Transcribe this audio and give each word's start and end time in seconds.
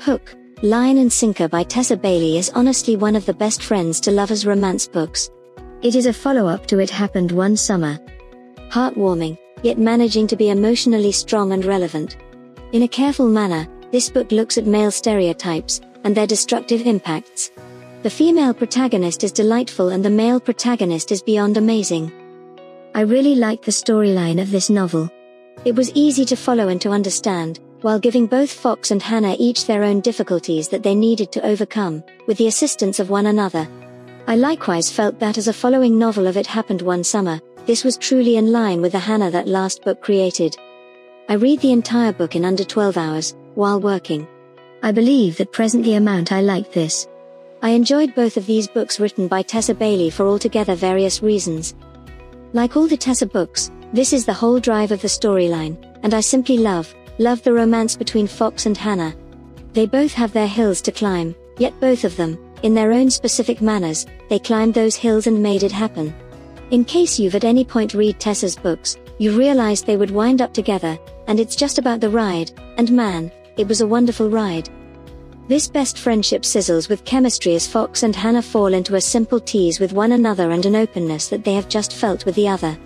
Hook, 0.00 0.36
Line 0.62 0.98
and 0.98 1.12
Sinker 1.12 1.48
by 1.48 1.64
Tessa 1.64 1.96
Bailey 1.96 2.38
is 2.38 2.50
honestly 2.50 2.94
one 2.94 3.16
of 3.16 3.26
the 3.26 3.34
best 3.34 3.64
friends 3.64 3.98
to 4.00 4.12
lovers 4.12 4.46
romance 4.46 4.86
books. 4.86 5.28
It 5.82 5.96
is 5.96 6.06
a 6.06 6.12
follow 6.12 6.46
up 6.46 6.66
to 6.66 6.78
It 6.78 6.88
Happened 6.88 7.32
One 7.32 7.56
Summer. 7.56 7.98
Heartwarming, 8.70 9.36
yet 9.64 9.76
managing 9.76 10.28
to 10.28 10.36
be 10.36 10.50
emotionally 10.50 11.10
strong 11.10 11.52
and 11.52 11.64
relevant. 11.64 12.16
In 12.70 12.84
a 12.84 12.88
careful 12.88 13.28
manner, 13.28 13.66
this 13.90 14.08
book 14.08 14.30
looks 14.30 14.56
at 14.56 14.66
male 14.66 14.92
stereotypes 14.92 15.80
and 16.04 16.16
their 16.16 16.28
destructive 16.28 16.86
impacts. 16.86 17.50
The 18.04 18.10
female 18.10 18.54
protagonist 18.54 19.24
is 19.24 19.32
delightful 19.32 19.88
and 19.88 20.04
the 20.04 20.10
male 20.10 20.38
protagonist 20.38 21.10
is 21.10 21.22
beyond 21.22 21.56
amazing. 21.56 22.12
I 22.94 23.00
really 23.00 23.34
like 23.34 23.62
the 23.62 23.72
storyline 23.72 24.40
of 24.40 24.52
this 24.52 24.70
novel. 24.70 25.10
It 25.64 25.74
was 25.74 25.90
easy 25.94 26.24
to 26.26 26.36
follow 26.36 26.68
and 26.68 26.80
to 26.82 26.90
understand, 26.90 27.58
while 27.82 27.98
giving 27.98 28.26
both 28.26 28.50
Fox 28.50 28.90
and 28.90 29.02
Hannah 29.02 29.36
each 29.38 29.66
their 29.66 29.84
own 29.84 30.00
difficulties 30.00 30.68
that 30.68 30.82
they 30.82 30.94
needed 30.94 31.32
to 31.32 31.46
overcome, 31.46 32.02
with 32.26 32.38
the 32.38 32.48
assistance 32.48 33.00
of 33.00 33.10
one 33.10 33.26
another. 33.26 33.68
I 34.26 34.36
likewise 34.36 34.90
felt 34.90 35.18
that 35.20 35.38
as 35.38 35.48
a 35.48 35.52
following 35.52 35.98
novel 35.98 36.26
of 36.26 36.36
It 36.36 36.46
Happened 36.46 36.82
One 36.82 37.02
Summer, 37.04 37.40
this 37.66 37.84
was 37.84 37.96
truly 37.96 38.36
in 38.36 38.52
line 38.52 38.80
with 38.80 38.92
the 38.92 38.98
Hannah 38.98 39.30
that 39.30 39.48
last 39.48 39.82
book 39.82 40.00
created. 40.00 40.56
I 41.28 41.34
read 41.34 41.60
the 41.60 41.72
entire 41.72 42.12
book 42.12 42.36
in 42.36 42.44
under 42.44 42.64
12 42.64 42.96
hours, 42.96 43.36
while 43.54 43.80
working. 43.80 44.26
I 44.82 44.92
believe 44.92 45.36
that 45.36 45.52
presently 45.52 45.94
amount 45.94 46.32
I 46.32 46.40
like 46.40 46.72
this. 46.72 47.06
I 47.60 47.70
enjoyed 47.70 48.14
both 48.14 48.36
of 48.36 48.46
these 48.46 48.68
books 48.68 49.00
written 49.00 49.28
by 49.28 49.42
Tessa 49.42 49.74
Bailey 49.74 50.10
for 50.10 50.26
altogether 50.26 50.74
various 50.74 51.22
reasons. 51.22 51.74
Like 52.52 52.76
all 52.76 52.86
the 52.86 52.96
Tessa 52.96 53.26
books, 53.26 53.70
this 53.92 54.12
is 54.12 54.24
the 54.24 54.32
whole 54.32 54.60
drive 54.60 54.92
of 54.92 55.02
the 55.02 55.08
storyline, 55.08 55.76
and 56.02 56.14
I 56.14 56.20
simply 56.20 56.58
love, 56.58 56.94
love 57.18 57.42
the 57.42 57.52
romance 57.52 57.96
between 57.96 58.26
Fox 58.26 58.66
and 58.66 58.76
Hannah. 58.76 59.14
They 59.72 59.86
both 59.86 60.12
have 60.12 60.32
their 60.32 60.46
hills 60.46 60.80
to 60.82 60.92
climb, 60.92 61.34
yet 61.58 61.78
both 61.80 62.04
of 62.04 62.16
them, 62.16 62.38
in 62.62 62.74
their 62.74 62.92
own 62.92 63.10
specific 63.10 63.60
manners, 63.60 64.06
they 64.28 64.38
climbed 64.38 64.74
those 64.74 64.96
hills 64.96 65.26
and 65.26 65.42
made 65.42 65.62
it 65.62 65.72
happen. 65.72 66.14
In 66.70 66.84
case 66.84 67.18
you've 67.18 67.34
at 67.34 67.44
any 67.44 67.64
point 67.64 67.94
read 67.94 68.18
Tessa's 68.18 68.56
books, 68.56 68.98
you 69.18 69.36
realize 69.36 69.82
they 69.82 69.96
would 69.96 70.10
wind 70.10 70.42
up 70.42 70.52
together, 70.52 70.98
and 71.26 71.40
it's 71.40 71.56
just 71.56 71.78
about 71.78 72.00
the 72.00 72.10
ride, 72.10 72.50
and 72.76 72.90
man, 72.92 73.30
it 73.56 73.66
was 73.66 73.80
a 73.80 73.86
wonderful 73.86 74.28
ride. 74.28 74.68
This 75.48 75.66
best 75.66 75.98
friendship 75.98 76.42
sizzles 76.42 76.88
with 76.88 77.04
chemistry 77.04 77.54
as 77.54 77.66
Fox 77.66 78.02
and 78.02 78.14
Hannah 78.14 78.42
fall 78.42 78.74
into 78.74 78.96
a 78.96 79.00
simple 79.00 79.40
tease 79.40 79.80
with 79.80 79.92
one 79.92 80.12
another 80.12 80.50
and 80.50 80.66
an 80.66 80.76
openness 80.76 81.28
that 81.28 81.42
they 81.42 81.54
have 81.54 81.68
just 81.68 81.94
felt 81.94 82.26
with 82.26 82.34
the 82.34 82.48
other. 82.48 82.78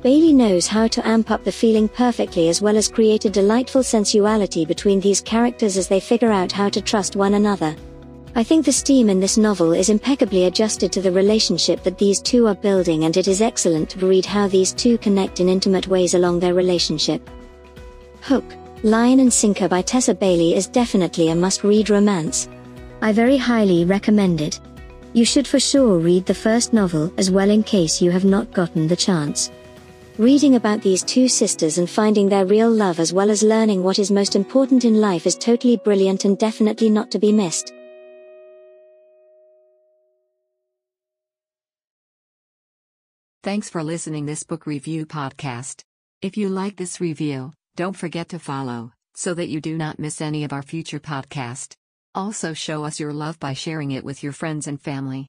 Bailey 0.00 0.32
knows 0.32 0.68
how 0.68 0.86
to 0.86 1.06
amp 1.06 1.32
up 1.32 1.42
the 1.42 1.50
feeling 1.50 1.88
perfectly 1.88 2.48
as 2.48 2.62
well 2.62 2.76
as 2.76 2.88
create 2.88 3.24
a 3.24 3.30
delightful 3.30 3.82
sensuality 3.82 4.64
between 4.64 5.00
these 5.00 5.20
characters 5.20 5.76
as 5.76 5.88
they 5.88 5.98
figure 5.98 6.30
out 6.30 6.52
how 6.52 6.68
to 6.68 6.80
trust 6.80 7.16
one 7.16 7.34
another. 7.34 7.74
I 8.36 8.44
think 8.44 8.64
the 8.64 8.72
steam 8.72 9.10
in 9.10 9.18
this 9.18 9.36
novel 9.36 9.72
is 9.72 9.88
impeccably 9.88 10.44
adjusted 10.44 10.92
to 10.92 11.02
the 11.02 11.10
relationship 11.10 11.82
that 11.82 11.98
these 11.98 12.20
two 12.20 12.46
are 12.46 12.54
building 12.54 13.04
and 13.04 13.16
it 13.16 13.26
is 13.26 13.42
excellent 13.42 13.90
to 13.90 14.06
read 14.06 14.24
how 14.24 14.46
these 14.46 14.72
two 14.72 14.98
connect 14.98 15.40
in 15.40 15.48
intimate 15.48 15.88
ways 15.88 16.14
along 16.14 16.38
their 16.38 16.54
relationship. 16.54 17.28
Hook, 18.20 18.44
Line 18.84 19.18
and 19.18 19.32
Sinker 19.32 19.66
by 19.66 19.82
Tessa 19.82 20.14
Bailey 20.14 20.54
is 20.54 20.68
definitely 20.68 21.30
a 21.30 21.34
must-read 21.34 21.90
romance. 21.90 22.48
I 23.02 23.10
very 23.10 23.36
highly 23.36 23.84
recommend 23.84 24.40
it. 24.40 24.60
You 25.12 25.24
should 25.24 25.48
for 25.48 25.58
sure 25.58 25.98
read 25.98 26.24
the 26.24 26.34
first 26.34 26.72
novel 26.72 27.12
as 27.16 27.32
well 27.32 27.50
in 27.50 27.64
case 27.64 28.00
you 28.00 28.12
have 28.12 28.24
not 28.24 28.52
gotten 28.52 28.86
the 28.86 28.94
chance. 28.94 29.50
Reading 30.18 30.56
about 30.56 30.82
these 30.82 31.04
two 31.04 31.28
sisters 31.28 31.78
and 31.78 31.88
finding 31.88 32.28
their 32.28 32.44
real 32.44 32.68
love 32.68 32.98
as 32.98 33.12
well 33.12 33.30
as 33.30 33.44
learning 33.44 33.84
what 33.84 34.00
is 34.00 34.10
most 34.10 34.34
important 34.34 34.84
in 34.84 35.00
life 35.00 35.26
is 35.26 35.36
totally 35.36 35.76
brilliant 35.76 36.24
and 36.24 36.36
definitely 36.36 36.90
not 36.90 37.12
to 37.12 37.20
be 37.20 37.30
missed. 37.30 37.72
Thanks 43.44 43.70
for 43.70 43.84
listening 43.84 44.26
this 44.26 44.42
book 44.42 44.66
review 44.66 45.06
podcast. 45.06 45.84
If 46.20 46.36
you 46.36 46.48
like 46.48 46.74
this 46.74 47.00
review, 47.00 47.52
don't 47.76 47.96
forget 47.96 48.30
to 48.30 48.40
follow 48.40 48.92
so 49.14 49.34
that 49.34 49.48
you 49.48 49.60
do 49.60 49.76
not 49.76 49.98
miss 49.98 50.20
any 50.20 50.42
of 50.42 50.52
our 50.52 50.62
future 50.62 51.00
podcast. 51.00 51.74
Also 52.14 52.54
show 52.54 52.84
us 52.84 53.00
your 53.00 53.12
love 53.12 53.38
by 53.38 53.52
sharing 53.52 53.92
it 53.92 54.04
with 54.04 54.22
your 54.24 54.32
friends 54.32 54.66
and 54.66 54.80
family. 54.80 55.26